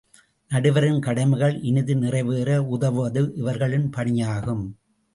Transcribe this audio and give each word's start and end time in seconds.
நடுவரின் 0.51 0.99
கடமைகள் 0.99 1.59
இனிது 1.61 1.95
நிறைவேற 1.95 2.59
உதவுவதும் 2.71 3.31
இவர்களின் 3.35 3.89
பணியாகும். 3.97 4.65